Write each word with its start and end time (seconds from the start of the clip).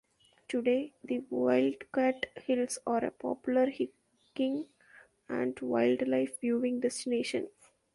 Today, 0.47 0.93
the 1.03 1.19
Wildcat 1.29 2.25
Hills 2.35 2.79
are 2.87 3.05
a 3.05 3.11
popular 3.11 3.69
hiking 3.69 4.65
and 5.29 5.59
wildlife 5.59 6.41
viewing 6.41 6.79
destination. 6.79 7.49